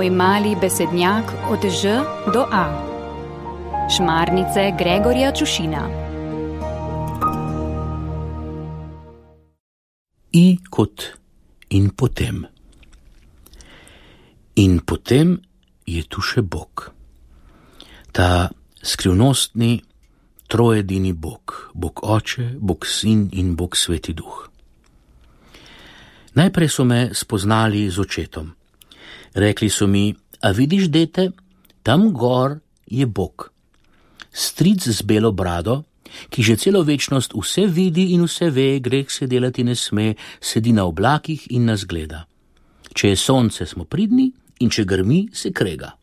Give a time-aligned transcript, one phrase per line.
[0.00, 2.00] Tvoj mali besednjak od Ž
[2.32, 2.64] do A.
[3.96, 5.82] Šmarnice Gregorja Čušina.
[10.32, 11.04] I kot
[11.68, 12.46] in potem.
[14.56, 15.36] In potem
[15.84, 16.88] je tu še Bog.
[18.12, 18.48] Ta
[18.80, 19.82] skrivnostni,
[20.48, 24.48] trojedini Bog, Bog Oče, Bog Sin in Bog Sveti Duh.
[26.40, 28.59] Najprej so me spoznali z očetom.
[29.34, 31.30] Rekli so mi, a vidiš, dete,
[31.82, 33.50] tam gor je Bog.
[34.32, 35.84] Stric z belo brado,
[36.30, 40.72] ki že celo večnost vse vidi in vse ve, greh se delati ne sme, sedi
[40.72, 42.26] na oblakih in nas gleda.
[42.94, 45.94] Če je sonce, smo pridni, in če grmi, se krega.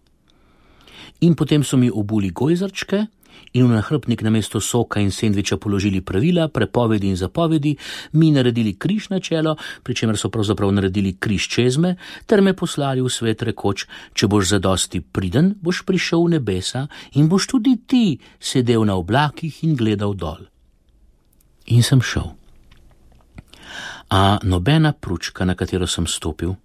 [1.22, 3.06] In potem so mi obuli gojzarčke
[3.54, 7.76] in v nahrbnik na mesto soka in sendviča položili pravila, prepovedi in zapovedi,
[8.14, 11.96] mi naredili križ na čelo, pri čemer so pravzaprav naredili križ čezme,
[12.26, 17.30] ter me poslali v svet rekoč, če boš zadosti priden, boš prišel v nebesa in
[17.30, 20.48] boš tudi ti sedel na oblakih in gledal dol.
[21.68, 22.32] In sem šel.
[24.10, 26.56] A nobena pručka, na katero sem stopil,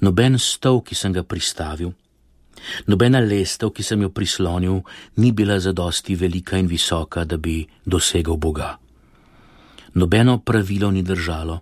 [0.00, 1.94] noben stol, ki sem ga pristavil,
[2.86, 4.82] Nobena lestev, ki sem jo prislonil,
[5.16, 8.76] ni bila zadosti velika in visoka, da bi dosegel Boga.
[9.94, 11.60] Nobeno pravilo ni držalo,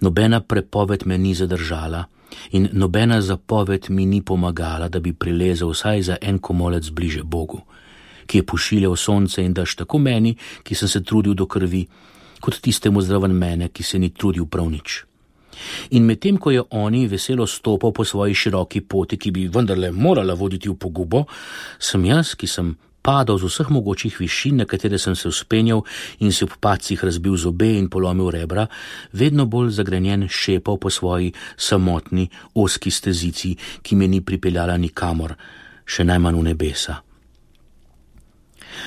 [0.00, 2.04] nobena prepoved me ni zadržala
[2.50, 7.60] in nobena zapoved mi ni pomagala, da bi prilezel vsaj za en komolec bliže Bogu,
[8.26, 11.86] ki je pošiljal sonce in daš tako meni, ki sem se trudil do krvi,
[12.40, 15.09] kot tistemu zdraven mene, ki se ni trudil prav nič.
[15.90, 20.34] In medtem ko je oni veselo stopil po svoji široki poti, ki bi vendarle morala
[20.34, 21.26] voditi v pogubo,
[21.78, 25.84] sem jaz, ki sem padal z vseh mogočih višin, na katere sem se uspenjal
[26.20, 28.68] in si v pacih razbil zobe in polomil rebra,
[29.12, 35.34] vedno bolj zagrenjen šepal po svoji samotni, oski stezici, ki me ni pripeljala nikamor,
[35.84, 37.00] še najmanj v nebesa.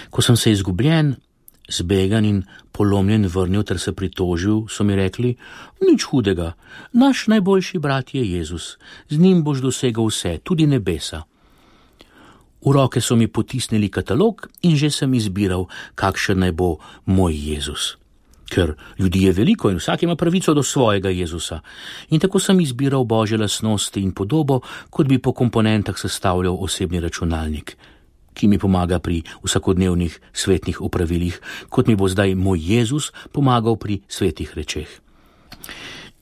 [0.10, 1.16] Ko sem se izgubljen,
[1.70, 5.36] zbegan in polomljen vrnil ter se pritožil, so mi rekli:
[5.82, 6.54] Nič hudega,
[6.94, 8.78] naš najboljši brat je Jezus,
[9.10, 11.24] z njim boš dosegel vse, tudi nebesa.
[12.66, 17.98] V roke so mi potisnili katalog in že sem izbiral, kakšen naj bo moj Jezus.
[18.48, 21.60] Ker ljudi je veliko in vsak ima pravico do svojega Jezusa.
[22.10, 27.76] In tako sem izbiral božje lasnosti in podobo, kot bi po komponentah sestavljal osebni računalnik
[28.34, 31.40] ki mi pomaga pri vsakodnevnih svetnih upravilih,
[31.70, 34.90] kot mi bo zdaj moj Jezus pomagal pri svetih rečeh.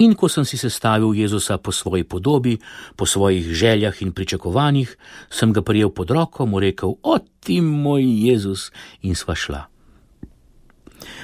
[0.01, 2.57] In ko sem si sestavil Jezusa po svoji podobi,
[2.97, 4.97] po svojih željah in pričakovanjih,
[5.29, 8.72] sem ga prijel pod roko, mu rekel: O ti moj Jezus,
[9.05, 9.61] in sva šla.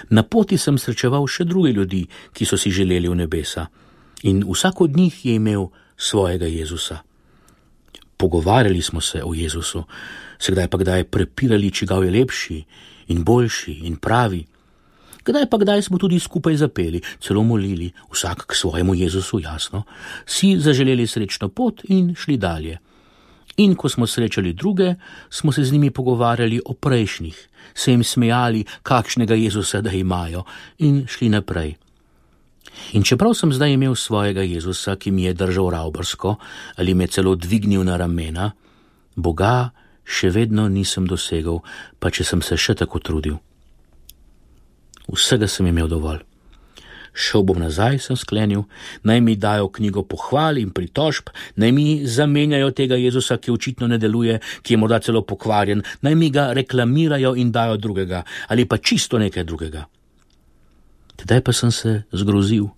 [0.10, 3.68] Na poti sem srečeval še druge ljudi, ki so si želeli v nebesa,
[4.24, 7.07] in vsak od njih je imel svojega Jezusa.
[8.18, 9.84] Pogovarjali smo se o Jezusu,
[10.40, 12.64] se kdaj pa kdaj prepirali, čigav je lepši
[13.08, 14.46] in boljši in pravi.
[15.26, 19.84] Kdaj pa kdaj smo tudi skupaj zapeli, celo molili, vsak k svojemu Jezusu, jasno,
[20.26, 22.78] si zaželeli srečno pot in šli dalje.
[23.58, 24.96] In ko smo srečali druge,
[25.30, 30.44] smo se z njimi pogovarjali o prejšnjih, se jim smejali, kakšnega Jezusa da imajo,
[30.78, 31.76] in šli naprej.
[32.94, 36.36] In čeprav sem zdaj imel svojega Jezusa, ki mi je držal ravbrsko
[36.76, 38.52] ali me celo dvignil na ramena,
[39.18, 39.72] Boga
[40.06, 41.60] še vedno nisem dosegel,
[42.00, 43.38] pa če sem se še tako trudil.
[45.10, 46.22] Vsega sem imel dovolj.
[47.18, 48.68] Šel bom nazaj, sem sklenil,
[49.02, 53.98] naj mi dajo knjigo pohval in pritožb, naj mi zamenjajo tega Jezusa, ki očitno ne
[53.98, 58.22] deluje, ki je morda celo pokvarjen, naj mi ga reklamirajo in dajo drugega
[58.54, 59.88] ali pa čisto nekaj drugega.
[61.18, 62.70] Tedaj pa sem se zgrozil.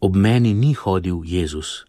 [0.00, 1.84] Ob meni ni hodil Jezus.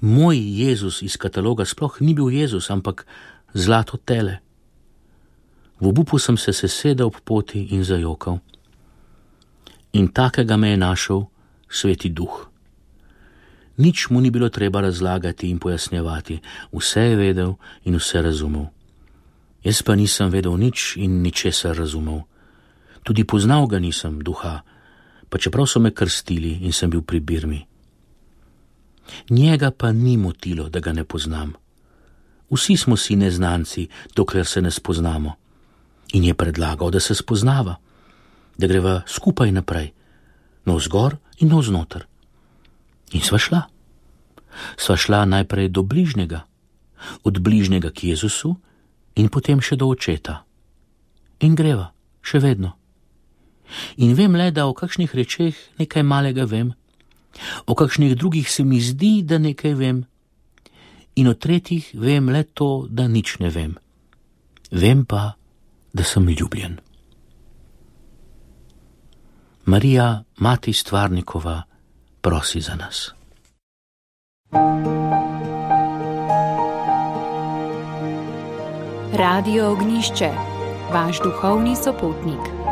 [0.00, 3.06] Moj Jezus iz kataloga sploh ni bil Jezus, ampak
[3.56, 4.44] zlato tele.
[5.80, 8.44] V obupu sem se sesedel ob poti in zajokal.
[9.96, 11.20] In takega me je našel
[11.64, 12.52] sveti duh.
[13.80, 17.56] Nič mu ni bilo treba razlagati in pojasnjevati, vse je vedel
[17.88, 18.68] in vse razumel.
[19.64, 22.28] Jaz pa nisem vedel nič in ničesar razumel
[23.02, 24.60] tudi poznal ga nisem duha,
[25.28, 27.66] pa čeprav so me krstili in sem bil pri Birmi.
[29.30, 31.52] Njega pa ni motilo, da ga ne poznam.
[32.50, 35.34] Vsi smo si neznanci, dokler se ne spoznamo.
[36.12, 37.76] In je predlagal, da se spoznava,
[38.58, 39.92] da greva skupaj naprej,
[40.64, 42.06] no vzgor in no znotraj.
[43.12, 43.62] In sva šla.
[44.76, 46.42] Sva šla najprej do bližnjega,
[47.24, 48.56] od bližnjega k Jezusu
[49.14, 50.42] in potem še do očeta.
[51.40, 51.92] In greva,
[52.22, 52.79] še vedno.
[53.96, 56.72] In vem le, da o kakšnih rečeh nekaj malega vem,
[57.66, 60.06] o kakšnih drugih se mi zdi, da nekaj vem.
[61.16, 63.76] in o tretjih vem le to, da nič ne vem.
[64.70, 65.34] Vem pa,
[65.92, 66.78] da sem ljubljen.
[69.64, 71.62] Marija, mati stvarnikova,
[72.20, 73.10] prosi za nas.
[79.12, 80.30] Radio Ognišče,
[80.92, 82.69] vaš duhovni sopotnik.